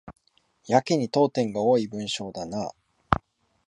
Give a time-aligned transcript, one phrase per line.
[0.65, 2.71] やけに読点が多い文章だな